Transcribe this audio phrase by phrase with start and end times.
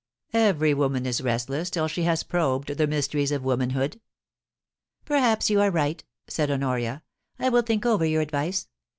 [0.33, 4.01] Every woman is restless till she has probed the mysteries of womanhood'
[4.53, 7.03] * Perhaps you are right,' said Honoria.
[7.21, 8.67] * I will think over your advice.